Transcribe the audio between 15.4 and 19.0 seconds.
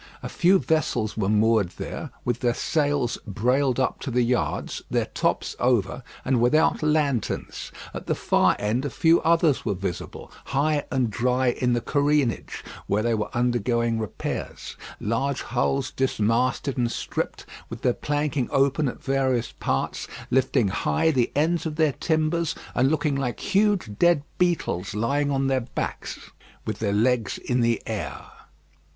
hulls dismasted and stripped, with their planking open